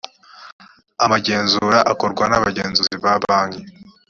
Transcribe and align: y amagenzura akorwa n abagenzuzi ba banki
y 0.99 1.01
amagenzura 1.05 1.77
akorwa 1.91 2.23
n 2.27 2.33
abagenzuzi 2.37 2.95
ba 3.03 3.13
banki 3.23 3.61